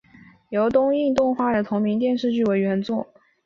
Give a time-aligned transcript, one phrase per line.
[0.49, 3.07] 由东映动画的同名电视动画为原作。